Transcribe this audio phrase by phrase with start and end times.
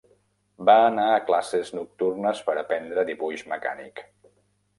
[0.69, 4.03] Va anar a classes nocturnes per aprendre dibuix mecànic.